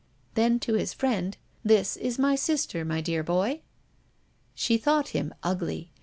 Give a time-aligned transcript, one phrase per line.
[0.33, 3.61] Then, to his friend: "This is my sister, my dear boy."
[4.55, 5.91] She thought him ugly.